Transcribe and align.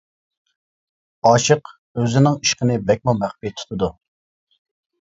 ئاشىق 1.31 1.71
ئۆزىنىڭ 2.05 2.41
ئىشقىنى 2.41 2.81
بەكمۇ 2.91 3.19
مەخپىي 3.23 3.57
تۇتىدۇ. 3.63 3.95